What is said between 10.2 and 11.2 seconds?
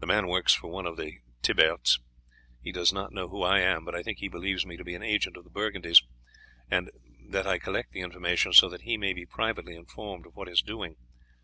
of what is doing.